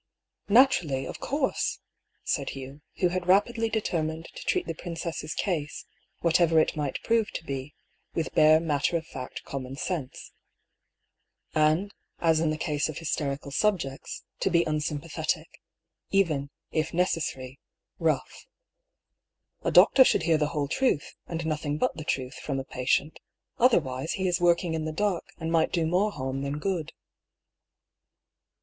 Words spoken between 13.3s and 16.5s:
subjects, to be unsympathetic— even,